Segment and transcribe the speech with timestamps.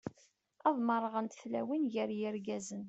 [0.67, 2.79] Ad merrɣent tlawin gar yirgazen.